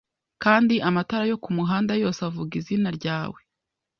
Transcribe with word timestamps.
Kandi 0.43 0.75
amatara 0.87 1.23
yo 1.31 1.37
kumuhanda 1.43 1.93
yose 2.03 2.19
avuga 2.29 2.51
izina 2.61 2.89
ryawe 2.97 3.39